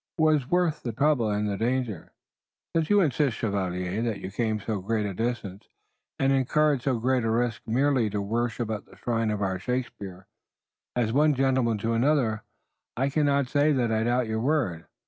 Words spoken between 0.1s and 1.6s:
'Twas worth the trouble and the